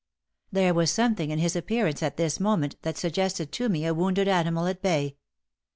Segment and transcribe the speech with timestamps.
[0.51, 4.27] There was something in his appearance at this moment that suggested to me a wounded
[4.27, 5.15] animal at bay.